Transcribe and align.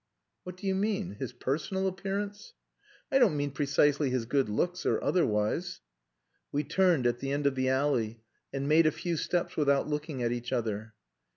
"What 0.45 0.57
do 0.57 0.65
you 0.65 0.73
mean? 0.73 1.17
His 1.19 1.31
personal 1.31 1.85
appearance?" 1.87 2.53
"I 3.11 3.19
don't 3.19 3.37
mean 3.37 3.51
precisely 3.51 4.09
his 4.09 4.25
good 4.25 4.49
looks, 4.49 4.83
or 4.83 4.99
otherwise." 5.03 5.79
We 6.51 6.63
turned 6.63 7.05
at 7.05 7.19
the 7.19 7.31
end 7.31 7.45
of 7.45 7.53
the 7.53 7.69
alley 7.69 8.23
and 8.51 8.67
made 8.67 8.87
a 8.87 8.91
few 8.91 9.15
steps 9.15 9.55
without 9.55 9.87
looking 9.87 10.23
at 10.23 10.31
each 10.31 10.51
other. 10.51 10.95